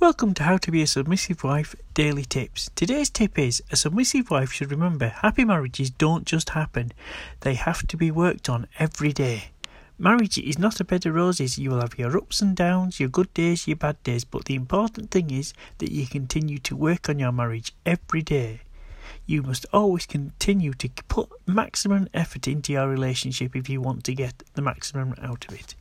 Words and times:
Welcome 0.00 0.32
to 0.36 0.44
How 0.44 0.56
to 0.56 0.70
Be 0.70 0.80
a 0.80 0.86
Submissive 0.86 1.44
Wife 1.44 1.74
Daily 1.92 2.24
Tips. 2.24 2.70
Today's 2.74 3.10
tip 3.10 3.38
is 3.38 3.62
a 3.70 3.76
submissive 3.76 4.30
wife 4.30 4.50
should 4.50 4.70
remember 4.70 5.08
happy 5.08 5.44
marriages 5.44 5.90
don't 5.90 6.24
just 6.24 6.48
happen, 6.48 6.92
they 7.40 7.52
have 7.52 7.86
to 7.88 7.98
be 7.98 8.10
worked 8.10 8.48
on 8.48 8.66
every 8.78 9.12
day. 9.12 9.50
Marriage 9.98 10.38
is 10.38 10.58
not 10.58 10.80
a 10.80 10.84
bed 10.84 11.04
of 11.04 11.14
roses. 11.14 11.58
You 11.58 11.68
will 11.68 11.82
have 11.82 11.98
your 11.98 12.16
ups 12.16 12.40
and 12.40 12.56
downs, 12.56 12.98
your 12.98 13.10
good 13.10 13.32
days, 13.34 13.68
your 13.68 13.76
bad 13.76 14.02
days, 14.02 14.24
but 14.24 14.46
the 14.46 14.54
important 14.54 15.10
thing 15.10 15.30
is 15.30 15.52
that 15.76 15.92
you 15.92 16.06
continue 16.06 16.56
to 16.60 16.74
work 16.74 17.10
on 17.10 17.18
your 17.18 17.30
marriage 17.30 17.74
every 17.84 18.22
day. 18.22 18.62
You 19.26 19.42
must 19.42 19.66
always 19.70 20.06
continue 20.06 20.72
to 20.72 20.88
put 21.08 21.28
maximum 21.46 22.08
effort 22.14 22.48
into 22.48 22.72
your 22.72 22.88
relationship 22.88 23.54
if 23.54 23.68
you 23.68 23.82
want 23.82 24.04
to 24.04 24.14
get 24.14 24.44
the 24.54 24.62
maximum 24.62 25.14
out 25.20 25.44
of 25.46 25.60
it. 25.60 25.74